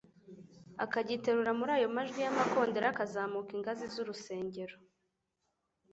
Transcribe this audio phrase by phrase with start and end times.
[0.83, 4.75] akagiterura muri ayo majwi y'amakondera akazamuka ingazi z'urusengero